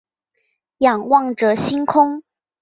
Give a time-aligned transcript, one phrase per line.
[0.79, 2.23] 仰望着星空